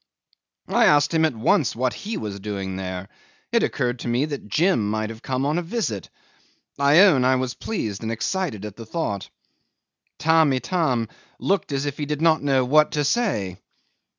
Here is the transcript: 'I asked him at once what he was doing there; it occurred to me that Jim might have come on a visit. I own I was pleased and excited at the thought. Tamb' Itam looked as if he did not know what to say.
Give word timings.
'I 0.67 0.85
asked 0.85 1.13
him 1.13 1.25
at 1.25 1.35
once 1.35 1.75
what 1.75 1.93
he 1.93 2.17
was 2.17 2.39
doing 2.39 2.75
there; 2.75 3.07
it 3.51 3.61
occurred 3.61 3.99
to 3.99 4.07
me 4.07 4.25
that 4.25 4.47
Jim 4.47 4.89
might 4.89 5.11
have 5.11 5.21
come 5.21 5.45
on 5.45 5.59
a 5.59 5.61
visit. 5.61 6.09
I 6.79 7.01
own 7.01 7.23
I 7.23 7.35
was 7.35 7.53
pleased 7.53 8.01
and 8.01 8.11
excited 8.11 8.65
at 8.65 8.77
the 8.77 8.85
thought. 8.87 9.29
Tamb' 10.17 10.53
Itam 10.53 11.07
looked 11.37 11.71
as 11.71 11.85
if 11.85 11.99
he 11.99 12.07
did 12.07 12.19
not 12.19 12.41
know 12.41 12.65
what 12.65 12.93
to 12.93 13.03
say. 13.03 13.57